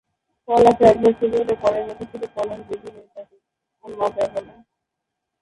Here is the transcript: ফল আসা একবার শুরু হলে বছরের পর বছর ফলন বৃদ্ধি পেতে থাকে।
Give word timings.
ফল 0.47 0.63
আসা 0.69 0.83
একবার 0.87 1.13
শুরু 1.19 1.35
হলে 1.35 1.53
বছরের 1.53 1.85
পর 1.89 2.01
বছর 2.01 2.21
ফলন 2.35 2.59
বৃদ্ধি 2.67 2.89
পেতে 2.89 3.09
থাকে। 3.15 3.35